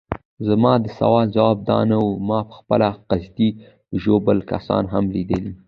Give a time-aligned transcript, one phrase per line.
[0.47, 3.49] زما د سوال ځواب دا نه وو، ما پخپله قصدي
[4.01, 5.51] ژوبل کسان هم لیدلي.